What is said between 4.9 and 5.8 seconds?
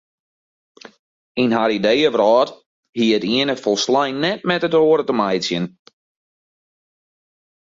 te meitsjen.